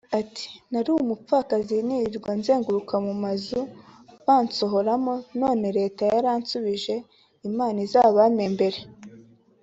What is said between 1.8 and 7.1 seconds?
nirirwa nzenguruka mu mazu bansohoramo none Leta yaransubije